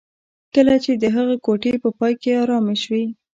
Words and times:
کله 0.53 0.75
چې 0.83 0.91
د 1.01 1.05
هغه 1.15 1.35
ګوتې 1.45 1.73
په 1.83 1.89
پای 1.97 2.13
کې 2.21 2.31
ارامې 2.43 2.75
شوې 2.83 3.03